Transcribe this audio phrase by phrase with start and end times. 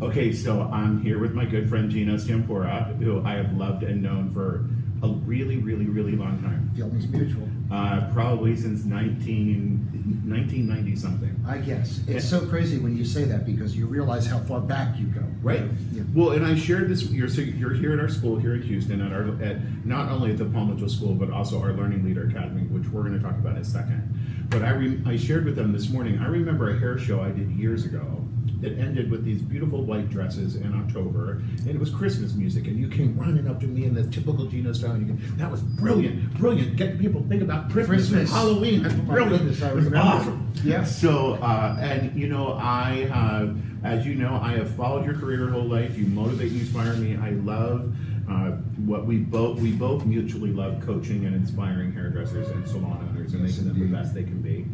[0.00, 4.00] Okay, so I'm here with my good friend Geno Stampora, who I have loved and
[4.00, 4.64] known for
[5.02, 6.70] a really, really, really long time.
[6.76, 7.48] Feelings mutual.
[7.68, 11.44] Uh, probably since 19, 1990 something.
[11.46, 12.00] I guess.
[12.06, 15.22] It's so crazy when you say that because you realize how far back you go.
[15.42, 15.64] Right.
[15.92, 16.04] Yeah.
[16.14, 17.02] Well, and I shared this.
[17.10, 20.30] You're so you're here at our school here in Houston, at our at not only
[20.30, 23.22] at the Paul Mitchell School, but also our Learning Leader Academy, which we're going to
[23.22, 24.46] talk about in a second.
[24.48, 26.20] But I re, I shared with them this morning.
[26.20, 28.27] I remember a hair show I did years ago
[28.60, 32.76] that ended with these beautiful white dresses in October, and it was Christmas music, and
[32.78, 34.92] you came running up to me in the typical Geno style.
[34.92, 36.76] And you go, that was brilliant, brilliant.
[36.76, 38.20] Getting people to think about Christmas, Christmas.
[38.20, 38.82] and Halloween.
[38.82, 39.30] That's brilliant.
[39.30, 39.96] goodness, I remember.
[39.98, 40.52] awesome.
[40.64, 40.84] Yeah.
[40.84, 45.38] So, uh, and you know, I have, as you know, I have followed your career
[45.38, 45.96] your whole life.
[45.96, 47.16] You motivate, you inspire me.
[47.16, 47.94] I love
[48.28, 48.50] uh,
[48.84, 53.46] what we both we both mutually love coaching and inspiring hairdressers and salon owners and
[53.46, 54.66] Yes, making them the best they can be.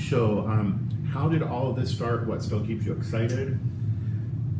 [0.00, 2.26] So, um, how did all of this start?
[2.26, 3.58] What still keeps you excited?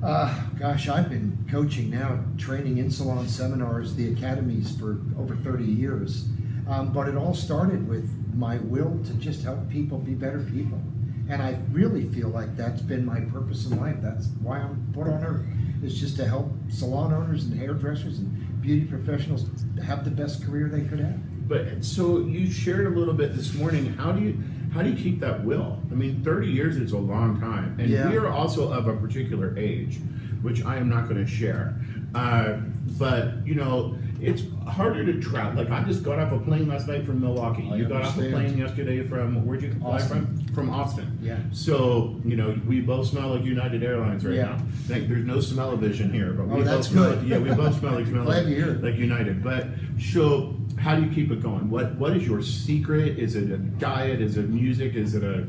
[0.02, 5.64] Uh, gosh, I've been coaching now, training in salon seminars, the academies for over 30
[5.64, 6.28] years.
[6.68, 10.80] Um, but it all started with my will to just help people be better people.
[11.28, 13.96] And I really feel like that's been my purpose in life.
[14.00, 15.46] That's why I'm put on earth.
[15.82, 19.46] is just to help salon owners and hairdressers and beauty professionals
[19.84, 21.48] have the best career they could have.
[21.48, 23.94] But so you shared a little bit this morning.
[23.94, 24.42] How do you
[24.72, 25.78] how do you keep that will?
[25.90, 28.08] I mean, thirty years is a long time, and Yeah.
[28.10, 29.98] we are also of a particular age,
[30.40, 31.76] which I am not going to share.
[32.14, 32.54] Uh,
[32.98, 35.62] but you know, it's harder to travel.
[35.62, 37.68] Like I just got off a plane last night from Milwaukee.
[37.70, 40.36] I you got off a plane yesterday from where'd you fly Austin.
[40.46, 40.54] from?
[40.54, 41.18] From Austin.
[41.20, 41.38] Yeah.
[41.52, 44.44] So you know, we both smell like United Airlines right Yeah.
[44.56, 44.58] now.
[44.88, 47.18] Like, there's no smell-o-vision here, but we Oh, both that's smell good.
[47.20, 49.42] Like, yeah, we both smell like smell Glad like, to hear like United.
[49.42, 49.66] But
[50.00, 51.68] so, how do you keep it going?
[51.70, 53.18] What What is your secret?
[53.18, 54.20] Is it a diet?
[54.20, 54.94] Is it music?
[54.94, 55.46] Is it a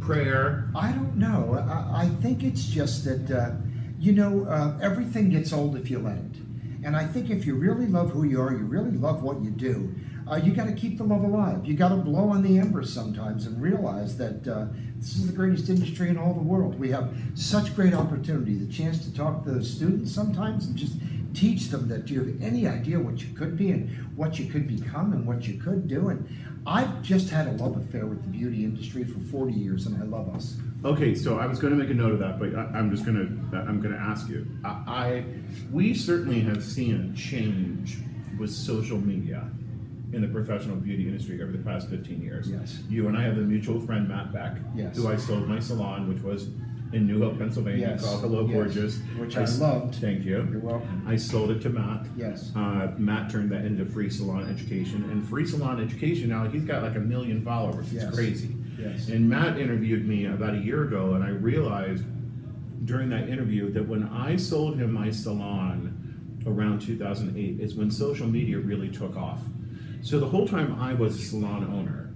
[0.00, 0.68] prayer?
[0.74, 1.54] I don't know.
[1.68, 3.52] I, I think it's just that, uh,
[3.98, 6.36] you know, uh, everything gets old if you let it.
[6.84, 9.50] And I think if you really love who you are, you really love what you
[9.50, 9.94] do,
[10.30, 11.64] uh, you got to keep the love alive.
[11.64, 15.32] You got to blow on the embers sometimes and realize that uh, this is the
[15.32, 16.78] greatest industry in all the world.
[16.78, 20.94] We have such great opportunity, the chance to talk to the students sometimes and just
[21.34, 24.68] teach them that you have any idea what you could be and what you could
[24.68, 26.08] become and what you could do.
[26.08, 26.26] And
[26.66, 30.06] I've just had a love affair with the beauty industry for 40 years, and I
[30.06, 30.56] love us.
[30.84, 33.06] Okay, so I was going to make a note of that, but I, I'm just
[33.06, 34.46] going to I'm going to ask you.
[34.64, 35.24] I, I
[35.72, 37.98] we certainly have seen a change
[38.38, 39.48] with social media
[40.12, 42.50] in the professional beauty industry over the past 15 years.
[42.50, 42.80] Yes.
[42.88, 44.96] You and I have a mutual friend, Matt Beck, Yes.
[44.96, 46.48] who I sold my salon, which was
[46.92, 48.98] in New Hope, Pennsylvania, Yes, called Hello yes, Gorgeous.
[49.18, 49.96] which I loved.
[49.96, 50.46] Thank you.
[50.50, 51.02] You're welcome.
[51.08, 52.06] I sold it to Matt.
[52.16, 52.52] Yes.
[52.54, 56.82] Uh, Matt turned that into free salon education, and free salon education now he's got
[56.84, 57.86] like a million followers.
[57.86, 58.14] It's Yes.
[58.14, 58.54] crazy.
[58.78, 59.08] Yes.
[59.08, 62.04] And Matt interviewed me about a year ago, and I realized
[62.84, 68.26] during that interview that when I sold him my salon around 2008 is when social
[68.26, 69.40] media really took off.
[70.02, 72.12] So the whole time I was a salon owner,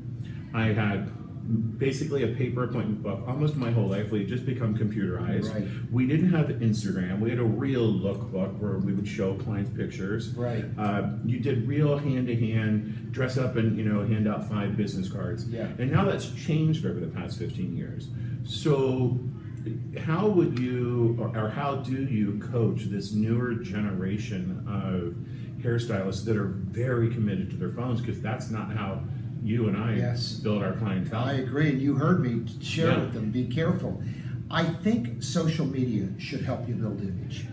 [0.52, 1.10] I had
[1.48, 4.10] basically a paper appointment book almost my whole life.
[4.10, 5.52] We had just become computerized.
[5.54, 5.66] Right.
[5.90, 7.20] We didn't have Instagram.
[7.20, 10.30] We had a real lookbook where we would show clients pictures.
[10.34, 10.64] Right.
[10.76, 14.76] Uh, you did real hand to hand, dress up and you know hand out five
[14.76, 15.48] business cards.
[15.48, 15.68] Yeah.
[15.78, 18.08] And now that's changed over the past 15 years.
[18.44, 19.18] So,
[19.98, 25.14] how would you, or, or how do you coach this newer generation of
[25.62, 28.00] hairstylists that are very committed to their phones?
[28.00, 29.02] Because that's not how
[29.42, 30.34] you and I Yes.
[30.40, 31.24] build our clientele.
[31.24, 33.00] I agree, and you heard me share Yeah.
[33.04, 33.30] with them.
[33.30, 34.00] Be careful.
[34.50, 37.46] I think social media should help you build image,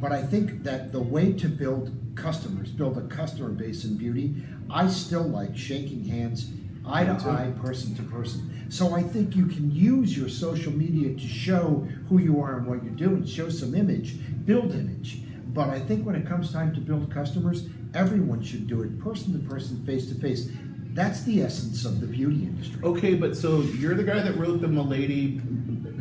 [0.00, 4.34] but I think that the way to build customers, build a customer base in beauty,
[4.68, 6.50] I still like shaking hands,
[6.84, 7.28] eye to Me too.
[7.30, 8.50] eye, person to person.
[8.68, 12.66] So I think you can use your social media to show who you are and
[12.66, 15.22] what you do, and show some image, build image.
[15.54, 19.32] But I think when it comes time to build customers, everyone should do it person
[19.32, 20.50] to person, face to face.
[20.98, 22.80] That's the essence of the beauty industry.
[22.82, 25.40] Okay, but so you're the guy that wrote the Milady,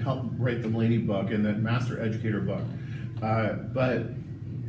[0.02, 2.64] helped write the Milady book and the Master Educator book.
[3.22, 4.08] Uh, but,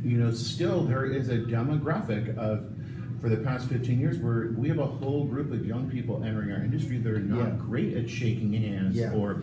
[0.03, 2.71] you know, still there is a demographic of,
[3.19, 6.51] for the past 15 years, where we have a whole group of young people entering
[6.51, 7.55] our industry that are not Yeah.
[7.57, 9.11] great at shaking hands Yeah.
[9.13, 9.41] or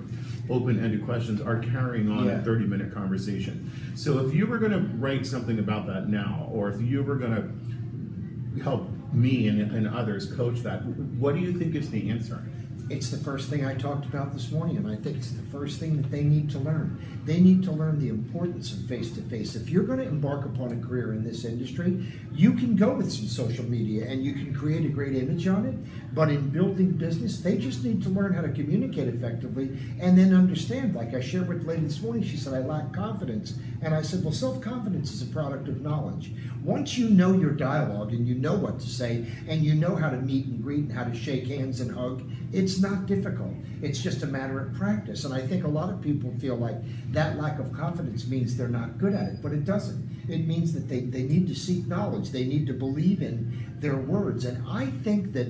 [0.49, 2.39] open ended questions, are carrying on Yeah.
[2.39, 3.73] a 30 minute conversation.
[3.97, 7.17] So if you were going to write something about that now, or if you were
[7.17, 12.11] going to help me and, and others coach that, what do you think is the
[12.11, 12.43] answer?
[12.89, 15.81] It's the first thing I talked about this morning, and I think it's the first
[15.81, 17.05] thing that they need to learn.
[17.25, 19.57] They need to learn the importance of face to face.
[19.57, 23.11] If you're going to embark upon a career in this industry, you can go with
[23.13, 25.75] some social media and you can create a great image on it.
[26.15, 30.33] But in building business, they just need to learn how to communicate effectively and then
[30.33, 30.95] understand.
[30.95, 33.55] Like I shared with the lady this morning, she said, I lack confidence.
[33.83, 36.33] And I said, Well, self confidence is a product of knowledge.
[36.63, 40.11] Once you know your dialogue and you know what to say and you know how
[40.11, 42.23] to meet and greet and how to shake hands and hug,
[42.53, 43.53] it's not difficult.
[43.83, 45.25] It's just a matter of practice.
[45.25, 46.77] And I think a lot of people feel like
[47.13, 50.05] that lack of confidence means they're not good at it, but it doesn't.
[50.29, 53.97] It means that they, they need to seek knowledge, they need to believe in their
[53.97, 54.45] words.
[54.45, 55.49] And I think that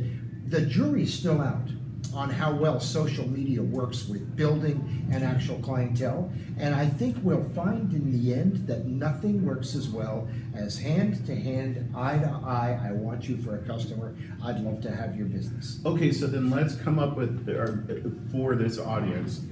[0.51, 1.69] the jury's still out
[2.15, 6.31] on how well social media works with building an actual clientele.
[6.59, 11.25] And I think we'll find in the end that nothing works as well as hand
[11.27, 12.81] to hand, eye to eye.
[12.83, 14.15] I want you for a customer.
[14.43, 15.81] I'd love to have your business.
[15.85, 17.85] Okay, so then let's come up with, our-
[18.33, 19.43] for this audience,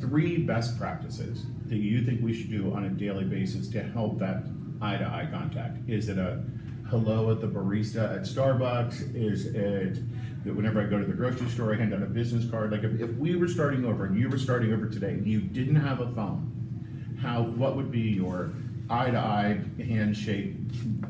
[0.00, 4.18] three best practices that you think we should do on a daily basis to help
[4.18, 4.44] that
[4.80, 5.78] eye to eye contact.
[5.88, 6.42] Is it a
[6.90, 9.14] hello at the barista at Starbucks?
[9.14, 9.98] Is it
[10.44, 12.70] that whenever I go to the grocery store, I hand out a business card?
[12.70, 15.40] Like if, if we were starting over and you were starting over today and you
[15.40, 18.52] didn't have a phone, how, what would be your
[18.88, 20.54] eye to eye handshake?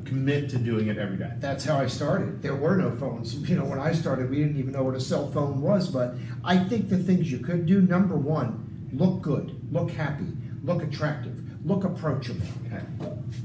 [0.06, 1.32] Commit to doing it every day.
[1.40, 2.40] That's how I started.
[2.40, 3.34] There were no phones.
[3.48, 5.88] You know, when I started, we didn't even know what a cell phone was.
[5.88, 10.26] But I think the things you could do number one, look good, look happy,
[10.64, 12.46] look attractive, look approachable.
[12.72, 12.82] Okay.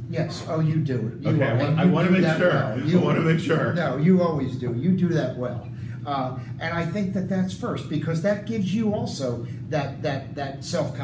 [0.09, 1.23] Yes, oh, you do it.
[1.23, 2.49] You Okay, I are- want- I you wanna do make that sure.
[2.49, 2.67] well.
[2.73, 3.73] I You- wanna make sure.
[3.73, 4.73] No, you always do.
[4.77, 5.67] You do that well.
[6.05, 10.63] Uh, and I think that that's first because that gives you also that that that
[10.63, 10.97] self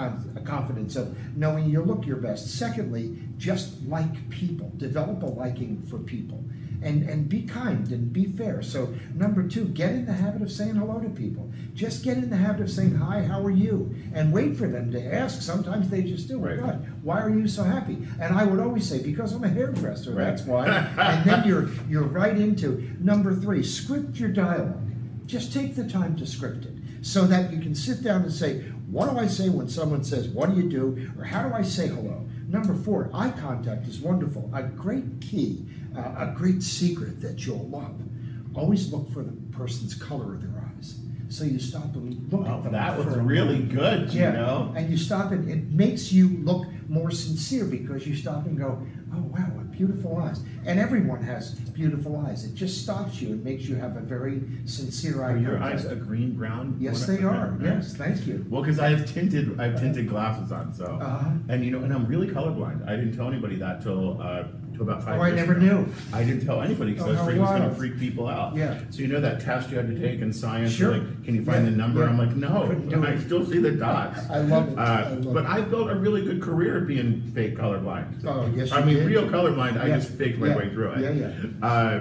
[0.44, 2.48] confidence of knowing you look your best.
[2.58, 6.44] Secondly, just like people, develop a liking for people,
[6.88, 8.62] and and be kind and be fair.
[8.62, 11.51] So number two, get in the habit of saying hello to people.
[11.74, 14.92] Just get in the habit of saying hi, how are you, and wait for them
[14.92, 15.42] to ask.
[15.42, 16.39] Sometimes they just do.
[16.39, 16.60] Right.
[16.60, 17.98] God, why are you so happy?
[18.19, 20.12] And I would always say because I'm a hairdresser.
[20.12, 20.25] Right.
[20.25, 20.68] That's why.
[20.98, 23.63] and then you're you're right into number three.
[23.63, 24.83] Script your dialogue.
[25.25, 28.62] Just take the time to script it so that you can sit down and say,
[28.90, 31.12] what do I say when someone says, what do you do?
[31.18, 32.25] Or how do I say hello?
[32.47, 34.49] Number four, eye contact is wonderful.
[34.53, 35.65] A great key,
[35.95, 37.99] uh, a great secret that you'll love.
[38.55, 40.99] Always look for the person's color of their eyes.
[41.29, 42.71] So you stop and look Well, at them.
[42.71, 43.71] that was really moment.
[43.73, 44.73] good, you Yeah, know?
[44.77, 48.81] and you stop and it makes you look more sincere because you stop and go,
[49.13, 50.41] oh wow, beautiful eyes.
[50.65, 52.44] And everyone has beautiful eyes.
[52.44, 55.85] It just stops you It makes you have a very sincere eye Are your eyes
[55.85, 56.75] a green brown?
[56.79, 57.57] Yes, they are.
[57.62, 58.45] Yes, thank you.
[58.50, 61.29] Well, because I have tinted, I have tinted glasses on, so, Uh-huh.
[61.50, 62.88] and you know, and I'm really colorblind.
[62.88, 64.44] I didn't tell anybody that till uh,
[64.77, 65.19] till about five.
[65.19, 65.62] Oh, I years never ago.
[65.62, 65.94] knew.
[66.13, 67.77] I didn't tell anybody because Oh, I was how afraid it was going to wild.
[67.77, 68.56] freak people out.
[68.56, 68.79] Yeah.
[68.91, 70.71] So you know that test you had to take in science?
[70.71, 70.91] Sure.
[70.97, 72.01] Like, can you find Yeah, the number?
[72.01, 72.09] yeah.
[72.09, 73.21] I'm like, no, Couldn't do I it.
[73.25, 74.19] still see the dots.
[74.29, 74.77] I love it.
[74.77, 75.50] Uh, I love but it.
[75.50, 78.24] I built a really good career being fake colorblind.
[78.25, 79.07] Oh, yes, I you mean, did.
[79.07, 79.79] real colorblind.
[79.81, 79.95] I Yeah.
[79.97, 80.57] just faked my Yeah.
[80.57, 81.00] way through it.
[81.01, 81.68] Yeah, yeah.
[81.68, 82.00] Uh,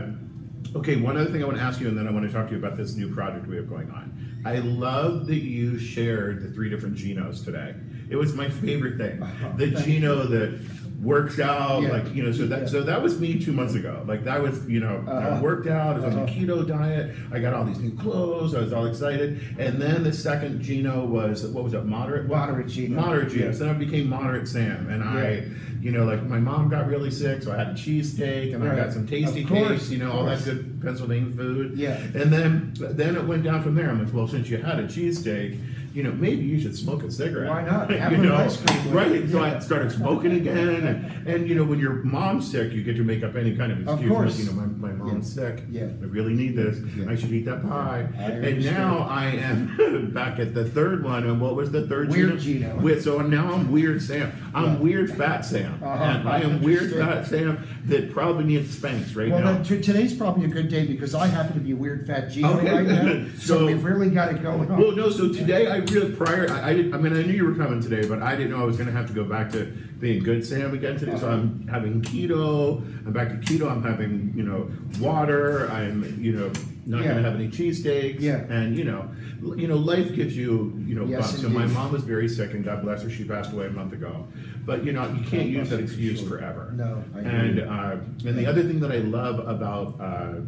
[0.77, 2.47] okay, one other thing I want to ask you, and then I want to talk
[2.49, 4.13] to you about this new project we have going on.
[4.45, 7.75] I love that you shared the three different Genos today.
[8.09, 9.21] It was my favorite thing.
[9.21, 9.49] Uh-huh.
[9.57, 10.61] The Thank Geno that
[11.03, 11.91] works out, Yeah.
[11.91, 12.67] like you know, so that Yeah.
[12.67, 14.03] so that was me two months ago.
[14.07, 15.43] Like that was you know, I Uh-huh.
[15.43, 16.33] worked out, I was on the Uh-huh.
[16.35, 20.13] keto diet, I got all these new clothes, I was all excited, and then the
[20.13, 22.29] second Geno was what was it, moderate?
[22.29, 22.97] Moderate Geno.
[23.01, 23.47] Moderate Geno.
[23.47, 23.53] Yeah.
[23.53, 25.21] So then I became moderate Sam, and Yeah.
[25.21, 25.43] I,
[25.83, 28.75] you know, like my mom got really sick, so I had a cheesesteak, and I
[28.75, 31.73] got some Tastykakes, you know, all that good Pennsylvania food.
[31.77, 31.99] Yeah.
[32.15, 33.91] And then then it went down from there.
[33.91, 35.59] I'm like, well, since you had a cheesesteak,
[35.95, 37.49] you know, maybe you should smoke a cigarette.
[37.51, 37.91] Why not?
[38.03, 39.29] Have you know, ice cream right?
[39.31, 42.97] So I started smoking again, and, and you know, when your mom's sick, you get
[42.97, 44.11] to make up any kind of excuse.
[44.11, 44.39] Of course.
[44.39, 45.63] Like, you know, my, my mom's sick.
[45.71, 45.85] Yeah.
[45.85, 46.79] I really need this.
[46.97, 47.11] Yeah.
[47.11, 48.09] I should eat that pie.
[48.19, 51.25] I and now I am back at the third one.
[51.27, 52.11] And what was the third?
[52.11, 52.69] Weird Geno?
[52.69, 52.83] Geno.
[52.83, 54.33] With, so now I'm weird Sam.
[54.55, 54.79] I'm Yeah.
[54.79, 55.81] weird fat Sam.
[55.83, 56.05] Uh-huh.
[56.05, 59.53] And I am weird fat Sam that probably needs Spanx right Well, now.
[59.55, 62.59] then, t- today's probably a good day because I happen to be weird fat Geno
[62.59, 62.73] Okay.
[62.73, 63.25] right now.
[63.37, 64.79] So, So- we've really got it going on.
[64.81, 65.11] Well, no.
[65.11, 66.51] So today, I really prior.
[66.51, 68.61] I, I, did, I mean, I knew you were coming today, but I didn't know
[68.61, 71.19] I was going to have to go back to being good Sam again today.
[71.19, 71.29] So.
[71.29, 72.79] I'm having keto.
[73.07, 73.71] I'm back to keto.
[73.71, 75.71] I'm having you know water.
[75.71, 76.53] I'm you know
[76.87, 77.13] not Yeah.
[77.13, 78.21] going to have any cheesesteaks.
[78.21, 78.45] Yeah.
[78.49, 79.11] And you know,
[79.57, 81.05] you know, life gives you you know.
[81.05, 83.71] Yes, so my mom was very sick, and God bless her, she passed away a
[83.71, 84.27] month ago.
[84.65, 86.29] But you know, you can't use that excuse sure.
[86.29, 86.73] forever.
[86.75, 90.01] No, I and uh, and the other thing that I love about.
[90.01, 90.41] Uh,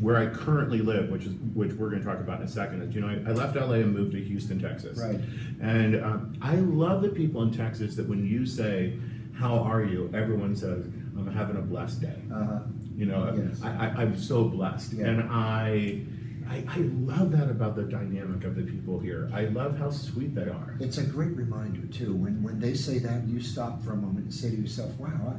[0.00, 2.82] where I currently live, which is which we're going to talk about in a second,
[2.82, 4.98] is you know I, I left LA and moved to Houston, Texas.
[4.98, 5.20] Right.
[5.60, 8.98] And um, I love the people in Texas that when you say,
[9.34, 10.84] "How are you?" everyone says,
[11.16, 12.60] "I'm having a blessed day." Uh-huh.
[12.96, 13.60] You know, Yes.
[13.62, 15.06] I, I, I'm so blessed, Yeah.
[15.06, 16.02] and I.
[16.46, 19.30] I, I love that about the dynamic of the people here.
[19.32, 20.76] I love how sweet they are.
[20.78, 22.14] It's a great reminder too.
[22.14, 25.38] When when they say that, you stop for a moment and say to yourself, "Wow,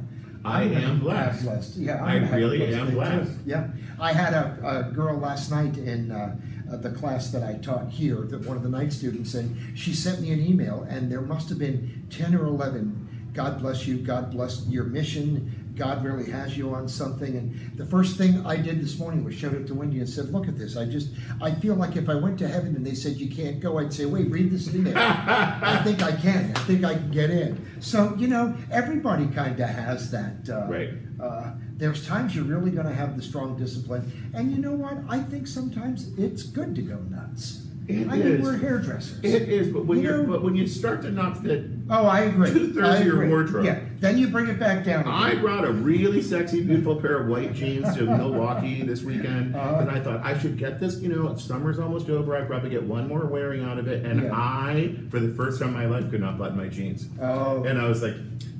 [0.64, 1.44] am blessed.
[1.44, 1.76] blessed.
[1.76, 2.92] Yeah, I I'm really blessed am too.
[2.94, 3.32] blessed.
[3.44, 3.68] Yeah,
[4.00, 6.36] I had a, a girl last night in uh,
[6.72, 8.22] uh, the class that I taught here.
[8.22, 11.48] That one of the night students said she sent me an email, and there must
[11.48, 13.30] have been ten or eleven.
[13.32, 13.98] God bless you.
[13.98, 15.65] God bless your mission.
[15.76, 17.36] God really has you on something.
[17.36, 20.30] And the first thing I did this morning was showed it to Wendy and said,
[20.30, 20.76] "Look at this.
[20.76, 23.60] I just I feel like if I went to heaven and they said you can't
[23.60, 24.94] go, I'd say, wait, read this email.
[24.96, 26.52] I think I can.
[26.56, 27.64] I think I can get in.
[27.80, 30.48] So you know, everybody kind of has that.
[30.48, 30.90] Uh, Right.
[31.20, 34.96] uh, there's times you're really going to have the strong discipline, and you know what?
[35.08, 37.65] I think sometimes it's good to go nuts.
[37.88, 38.40] It I mean, is.
[38.42, 39.20] we're hairdressers.
[39.22, 42.06] It is, but when You you're know- but when you start to not fit, oh,
[42.06, 42.50] I agree.
[42.52, 43.28] Two-thirds I of your agree.
[43.28, 43.64] wardrobe.
[43.64, 45.02] Yeah, then you bring it back down.
[45.02, 45.12] Again.
[45.12, 49.78] I brought a really sexy, beautiful pair of white jeans to Milwaukee this weekend, Uh-huh.
[49.82, 51.00] and I thought I should get this.
[51.00, 52.36] You know, summer's almost over.
[52.36, 54.30] I probably get one more wearing out of it, and Yeah.
[54.32, 57.06] I, for the first time in my life, could not button my jeans.
[57.22, 58.14] oh, And I was like,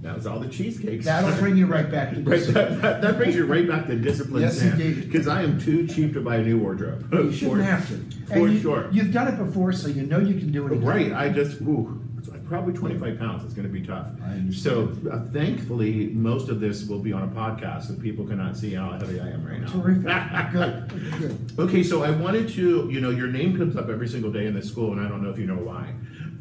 [0.07, 1.05] that was all the cheesecakes.
[1.05, 2.81] that'll bring you right back to Right, discipline.
[2.81, 4.77] that, that, that brings you right back to discipline, Yes, Sam.
[4.79, 7.09] Because I am too cheap to buy a new wardrobe.
[7.13, 7.97] You shouldn't For- have to.
[8.27, 8.89] For And you, sure.
[8.93, 10.85] You've done it before, so you know you can do it again.
[10.85, 12.01] Right, I just, ooh,
[12.47, 13.45] probably 25 pounds.
[13.45, 14.07] It's going to be tough.
[14.23, 14.55] I understand.
[15.03, 18.75] So, uh, thankfully, most of this will be on a podcast, so people cannot see
[18.75, 19.73] how heavy I am right now.
[19.73, 20.53] Terrific.
[20.53, 21.19] good.
[21.19, 21.59] Good.
[21.59, 24.55] Okay, so I wanted to, you know, your name comes up every single day in
[24.55, 25.93] this school, and I don't know if you know why.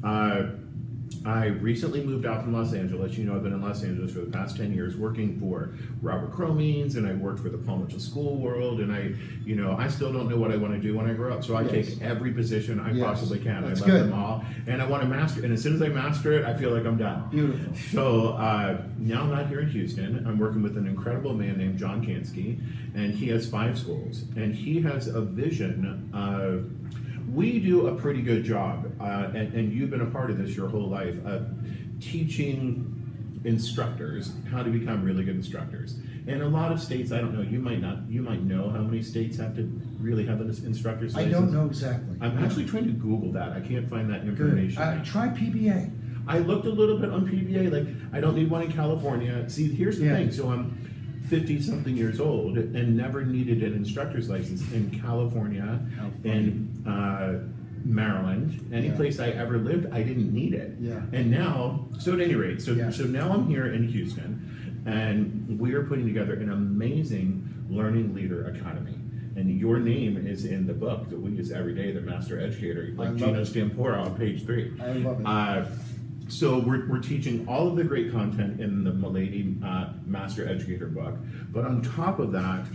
[0.04, 0.52] Uh,
[1.26, 3.18] I recently moved out from Los Angeles.
[3.18, 5.72] You know, I've been in Los Angeles for the past 10 years working for
[6.04, 9.12] Robert Cromeans, and I worked for the Paul Mitchell School World, and I,
[9.44, 11.44] you know, I still don't know what I want to do when I grow up.
[11.44, 11.72] So I Yes.
[11.96, 13.04] take every position I Yes.
[13.04, 13.64] possibly can.
[13.64, 14.04] That's I love good.
[14.12, 15.46] them all, and I want to master it.
[15.46, 17.24] And as soon as I master it, I feel like I'm done.
[17.32, 17.74] Beautiful.
[17.92, 20.24] So uh, now I'm out here in Houston.
[20.28, 22.60] I'm working with an incredible man named John Kansky,
[22.94, 26.70] and he has five schools, and he has a vision of.
[27.32, 30.56] We do a pretty good job, uh, and, and you've been a part of this
[30.56, 31.48] your whole life, of
[32.00, 32.92] teaching
[33.46, 36.00] instructors how to become really good instructors.
[36.28, 38.80] And a lot of states, I don't know, you might not, you might know how
[38.80, 39.64] many states have to
[40.00, 42.18] really have an instructor's I don't know exactly.
[42.22, 43.52] I'm actually trying to Google that.
[43.54, 44.82] I can't find that information.
[44.82, 45.92] Uh, try PBA.
[46.28, 49.48] I looked a little bit on PBA, like I don't need one in California.
[49.50, 50.16] See, here's the Yeah.
[50.16, 50.32] thing.
[50.32, 50.76] So I'm
[51.28, 55.80] 50 something years old and never needed an instructor's license in California,
[56.24, 57.40] in uh,
[57.84, 58.96] Maryland, any Yeah.
[58.96, 60.76] place I ever lived, I didn't need it.
[60.80, 61.02] Yeah.
[61.14, 62.90] And now, so at any rate, so Yeah.
[62.90, 68.46] so now I'm here in Houston, and we are putting together an amazing learning leader
[68.48, 68.96] academy.
[69.36, 72.94] And your name is in the book that we use every day, the Master Educator,
[72.96, 73.42] like Geno.
[73.44, 74.72] Stampora on page three.
[74.82, 75.26] I love it.
[75.26, 75.66] Uh,
[76.28, 80.88] so we're, we're teaching all of the great content in the Milady uh, Master Educator
[80.88, 81.16] book,
[81.52, 82.66] but on top of that,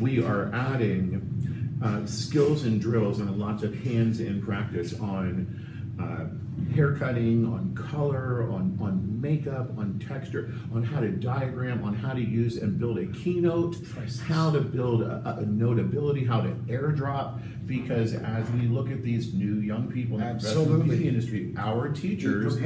[0.00, 6.26] we are adding uh, skills and drills and lots of hands-in practice on uh,
[6.74, 12.12] hair cutting, on color, on, on makeup, on texture, on how to diagram, on how
[12.12, 13.76] to use and build a keynote,
[14.20, 17.40] how to build a, a notability, how to airdrop.
[17.66, 22.56] Because as we look at these new young people in the beauty industry, our teachers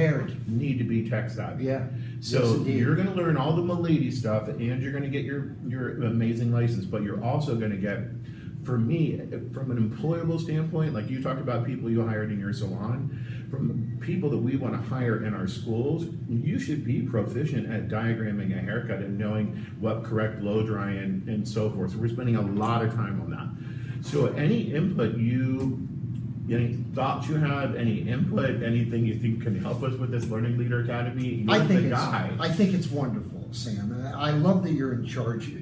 [0.47, 1.65] need to be tech savvy.
[1.65, 1.87] Yeah.
[2.21, 5.25] So Yes, you're going to learn all the milady stuff, and you're going to get
[5.25, 6.85] your your amazing license.
[6.85, 7.99] But you're also going to get,
[8.63, 9.17] for me,
[9.53, 13.97] from an employable standpoint, like you talked about people you hired in your salon, from
[14.01, 18.57] people that we want to hire in our schools, you should be proficient at diagramming
[18.57, 21.91] a haircut and knowing what correct blow dry and, and so forth.
[21.91, 24.09] So we're spending a lot of time on that.
[24.09, 25.87] So any input you
[26.49, 30.57] any thoughts you have, any input, anything you think can help us with this Learning
[30.57, 31.25] Leader Academy?
[31.25, 32.35] You're I think the it's, guy.
[32.37, 34.13] I think it's wonderful, Sam.
[34.13, 35.53] I love that you're in charge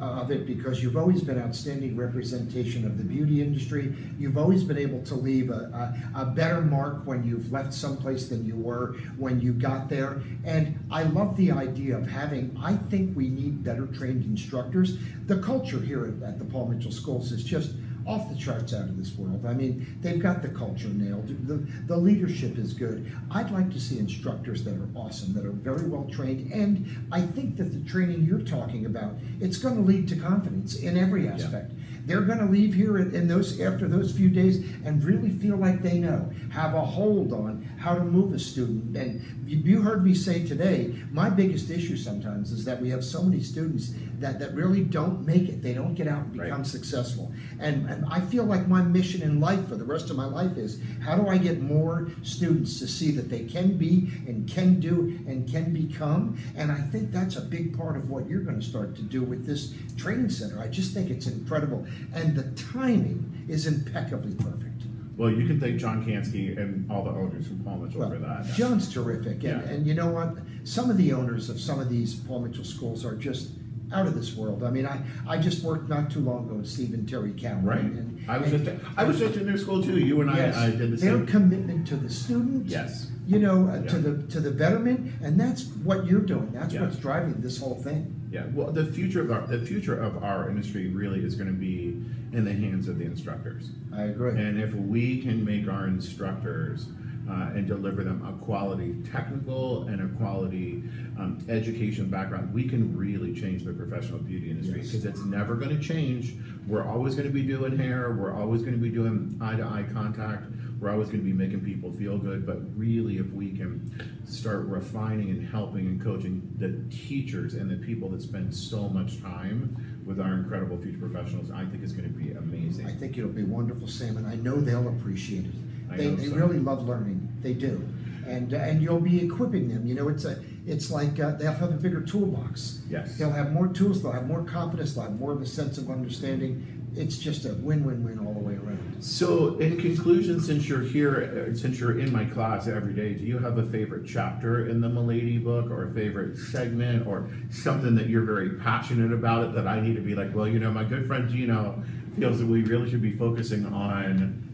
[0.00, 3.94] uh, of it because you've always been outstanding representation of the beauty industry.
[4.18, 8.28] You've always been able to leave a, a, a better mark when you've left someplace
[8.28, 10.22] than you were when you got there.
[10.44, 14.98] And I love the idea of having, I think we need better trained instructors.
[15.26, 17.72] The culture here at, at the Paul Mitchell Schools is just
[18.08, 19.44] off the charts out of this world.
[19.46, 21.28] I mean, they've got the culture nailed.
[21.46, 23.12] The, the leadership is good.
[23.30, 27.20] I'd like to see instructors that are awesome, that are very well trained, and I
[27.20, 31.28] think that the training you're talking about, it's going to lead to confidence in every
[31.28, 31.72] aspect.
[32.06, 35.82] They're going to leave here in those after those few days and really feel like
[35.82, 38.96] they know, have a hold on how to move a student.
[38.96, 43.22] And you, heard me say today, my biggest issue sometimes is that we have so
[43.22, 45.62] many students that, that really don't make it.
[45.62, 46.46] They don't get out and Right.
[46.46, 47.32] become successful.
[47.60, 50.56] And, and I feel like my mission in life for the rest of my life
[50.56, 54.80] is how do I get more students to see that they can be and can
[54.80, 56.36] do and can become?
[56.56, 59.22] And I think that's a big part of what you're going to start to do
[59.22, 60.60] with this training center.
[60.60, 61.86] I just think it's incredible.
[62.14, 64.77] and the timing is impeccably perfect.
[65.18, 68.18] Well, you can thank John Kansky and all the owners from Paul Mitchell Well, for
[68.18, 68.46] that.
[68.54, 69.58] John's terrific, and, Yeah.
[69.62, 70.36] and you know what?
[70.62, 73.50] Some of the owners of some of these Paul Mitchell schools are just
[73.90, 74.62] out of this world.
[74.62, 77.64] I mean, I, I just worked not too long ago with Steve and Terry Cowan.
[77.64, 77.80] Right.
[77.80, 79.98] And, I was and- just I was just in their school too.
[79.98, 81.26] You and yes, I, I did the their same.
[81.26, 82.66] commitment to the student.
[82.66, 83.10] Yes.
[83.26, 86.50] You know, uh, to the to the betterment, and that's what you're doing.
[86.52, 86.82] That's Yeah.
[86.82, 88.14] what's driving this whole thing.
[88.30, 91.58] Yeah, well, the future of our the future of our industry really is going to
[91.58, 93.70] be in the hands of the instructors.
[93.94, 94.38] I agree.
[94.38, 96.86] And if we can make our instructors
[97.28, 100.82] uh, and deliver them a quality technical and a quality
[101.18, 104.88] um, education background, we can really change the professional beauty industry Yes.
[104.90, 106.34] because it's never going to change.
[106.66, 108.12] We're always going to be doing hair.
[108.18, 110.44] We're always going to be doing eye to eye contact.
[110.80, 112.46] We're always going to be making people feel good.
[112.46, 113.90] But really, if we can
[114.24, 119.20] start refining and helping and coaching the teachers and the people that spend so much
[119.20, 122.86] time with our incredible future professionals, I think it's going to be amazing.
[122.86, 125.52] I think it'll be wonderful, Sam, and I know they'll appreciate it.
[125.90, 127.28] I They, they really love learning.
[127.40, 127.86] They do,
[128.26, 129.86] and uh, and you'll be equipping them.
[129.86, 132.82] You know, it's a it's like uh, they'll have a bigger toolbox.
[132.90, 133.16] Yes.
[133.16, 134.02] They'll have more tools.
[134.02, 134.94] They'll have more confidence.
[134.94, 136.74] They'll have more of a sense of understanding.
[136.94, 138.96] It's just a win-win-win all the way around.
[139.00, 143.24] So, in conclusion, since you're here, uh, since you're in my class every day, do
[143.24, 147.94] you have a favorite chapter in the Milady book, or a favorite segment, or something
[147.94, 150.72] that you're very passionate about it that I need to be like, well, you know,
[150.72, 151.82] my good friend Geno
[152.18, 154.47] feels that we really should be focusing on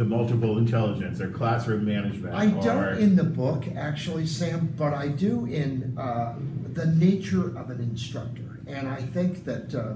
[0.00, 2.34] the multiple intelligence or classroom management.
[2.34, 6.36] I or, don't in the book actually, Sam, but I do in uh,
[6.72, 9.74] the nature of an instructor, and I think that.
[9.74, 9.94] Uh,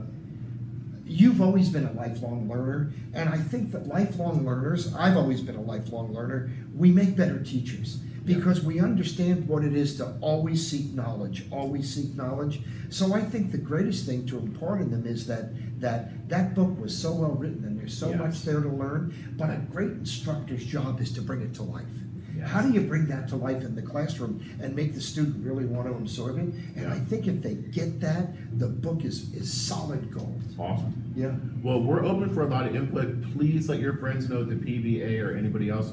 [1.07, 5.55] You've always been a lifelong learner, and I think that lifelong learners, I've always been
[5.55, 10.67] a lifelong learner, we make better teachers because we understand what it is to always
[10.67, 12.61] seek knowledge, always seek knowledge.
[12.89, 15.51] So I think the greatest thing to impart in them is that
[15.81, 18.19] that that book was so well written and there's so Yes.
[18.19, 21.85] much there to learn, but a great instructor's job is to bring it to life.
[22.37, 22.49] Yes.
[22.49, 25.67] How do you bring that to life in the classroom and make the student really
[25.67, 26.53] want to absorb it?
[26.77, 30.41] And I think if they get that, the book is, is solid gold.
[30.59, 30.95] Awesome.
[31.15, 31.33] Yeah.
[31.63, 33.33] Well, we're open for a lot of input.
[33.37, 35.93] Please let your friends know the PBA or anybody else.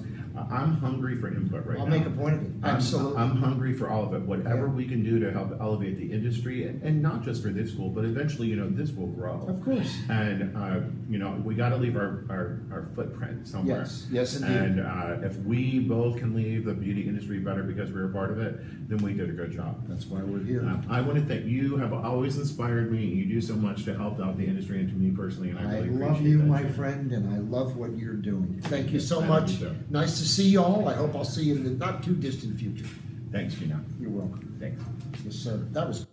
[0.50, 1.84] I'm hungry for input right now.
[1.84, 2.52] I'll make a point of it.
[2.64, 3.18] I'm- Absolutely.
[3.18, 4.22] I'm, hungry for all of it.
[4.22, 4.74] Whatever Yeah.
[4.74, 7.90] we can do to help elevate the industry, and, and not just for this school,
[7.90, 9.46] but eventually, you know, this will grow.
[9.48, 9.94] of course.
[10.10, 13.80] And uh, you know, we got to leave our, our, our footprint somewhere.
[13.80, 14.08] Yes.
[14.10, 14.56] Yes, indeed.
[14.56, 18.32] And uh, if we both can leave the beauty industry better because we were part
[18.32, 19.84] of it, then we did a good job.
[19.90, 20.64] That's why we're here.
[20.66, 21.76] Uh, I want to thank you.
[21.78, 23.04] Have always inspired me.
[23.06, 25.64] You do so much to help out the industry and to me personally, and I
[25.64, 26.74] I really love you, my Jim.
[26.74, 28.60] friend, and I love what you're doing.
[28.66, 29.52] Thank you so much.
[29.52, 29.76] you.
[29.90, 30.88] Nice to see you all.
[30.88, 32.86] I hope I'll see you in the not too distant future.
[33.32, 33.84] Thanks, Gina.
[34.00, 34.56] You're welcome.
[34.60, 34.84] Thanks.
[35.24, 35.58] Yes, sir.
[35.72, 36.06] That was